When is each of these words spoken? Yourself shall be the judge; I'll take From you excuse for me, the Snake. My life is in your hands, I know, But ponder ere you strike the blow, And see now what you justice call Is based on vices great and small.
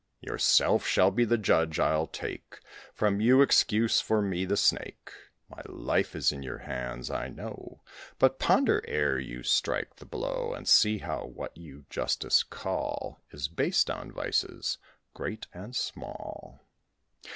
Yourself 0.19 0.83
shall 0.83 1.11
be 1.11 1.25
the 1.25 1.37
judge; 1.37 1.79
I'll 1.79 2.07
take 2.07 2.59
From 2.91 3.21
you 3.21 3.43
excuse 3.43 4.01
for 4.01 4.19
me, 4.19 4.45
the 4.45 4.57
Snake. 4.57 5.11
My 5.47 5.61
life 5.67 6.15
is 6.15 6.31
in 6.31 6.41
your 6.41 6.57
hands, 6.57 7.11
I 7.11 7.27
know, 7.27 7.83
But 8.17 8.39
ponder 8.39 8.81
ere 8.87 9.19
you 9.19 9.43
strike 9.43 9.97
the 9.97 10.07
blow, 10.07 10.55
And 10.55 10.67
see 10.67 10.97
now 10.97 11.25
what 11.25 11.55
you 11.55 11.85
justice 11.91 12.41
call 12.41 13.21
Is 13.29 13.47
based 13.47 13.91
on 13.91 14.11
vices 14.11 14.79
great 15.13 15.45
and 15.53 15.75
small. 15.75 16.65